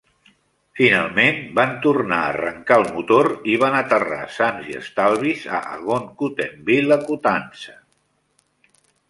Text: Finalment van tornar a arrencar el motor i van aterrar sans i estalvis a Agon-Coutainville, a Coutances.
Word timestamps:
Finalment 0.77 1.35
van 1.59 1.75
tornar 1.83 2.17
a 2.21 2.31
arrencar 2.37 2.77
el 2.81 2.85
motor 2.95 3.29
i 3.53 3.59
van 3.65 3.77
aterrar 3.81 4.23
sans 4.39 4.73
i 4.73 4.79
estalvis 4.81 5.45
a 5.59 5.61
Agon-Coutainville, 5.77 6.99
a 6.99 7.01
Coutances. 7.07 7.71